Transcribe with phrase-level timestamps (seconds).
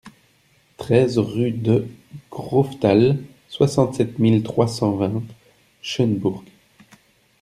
[0.77, 1.87] treize rue de
[2.31, 3.19] Graufthal,
[3.49, 5.21] soixante-sept mille trois cent vingt
[5.83, 6.43] Schœnbourg